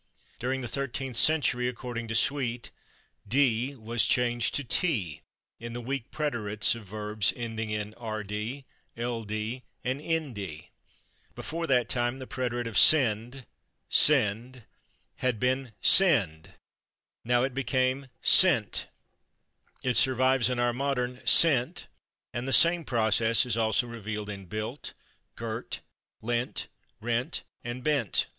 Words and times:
During 0.39 0.61
the 0.61 0.67
thirteenth 0.67 1.15
century, 1.15 1.67
according 1.67 2.07
to 2.07 2.15
Sweet, 2.15 2.71
"/d/ 3.27 3.75
was 3.77 4.07
changed 4.07 4.55
to 4.55 4.63
/t/ 4.63 5.21
in 5.59 5.73
the 5.73 5.79
weak 5.79 6.09
preterites 6.09 6.73
of 6.73 6.87
verbs 6.87 7.31
[ending] 7.35 7.69
in 7.69 7.93
/rd/, 7.93 8.63
/ld/ 8.97 9.61
and 9.83 10.01
/nd/." 10.01 10.69
Before 11.35 11.67
that 11.67 11.87
time 11.87 12.17
the 12.17 12.25
preterite 12.25 12.65
of 12.65 12.77
/sende/ 12.77 13.45
(/send/) 13.91 14.63
had 15.17 15.39
been 15.39 15.71
/sende/; 15.83 16.53
now 17.23 17.43
it 17.43 17.53
became 17.53 18.07
/sente/. 18.23 18.87
It 19.83 19.97
survives 19.97 20.49
in 20.49 20.57
our 20.57 20.73
modern 20.73 21.17
/sent/, 21.17 21.85
and 22.33 22.47
the 22.47 22.53
same 22.53 22.85
process 22.85 23.45
is 23.45 23.55
also 23.55 23.85
revealed 23.85 24.31
in 24.31 24.47
/built/, 24.47 24.93
/girt/, 25.37 25.81
/lent/, 26.23 26.69
/rent/ 27.03 27.43
and 27.63 27.83
/bent 27.83 28.25